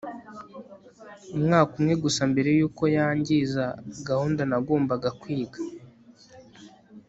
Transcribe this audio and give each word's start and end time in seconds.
umwaka 1.35 1.71
umwe 1.79 1.93
gusa 2.03 2.21
mbere 2.31 2.49
yuko 2.59 2.83
yangiza 2.95 3.65
gahunda 4.07 4.41
nagombaga 4.49 5.09
kwiga 5.19 5.59